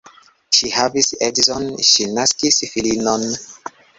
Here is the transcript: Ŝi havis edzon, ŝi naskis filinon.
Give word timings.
Ŝi 0.59 0.69
havis 0.77 1.09
edzon, 1.27 1.69
ŝi 1.91 2.09
naskis 2.15 2.59
filinon. 2.73 3.29